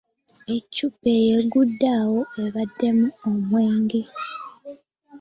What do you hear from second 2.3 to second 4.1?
ebaddemu omwenge.